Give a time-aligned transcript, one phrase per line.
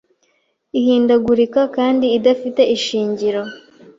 [0.79, 3.41] ihindagurika kandi idafite ishingiro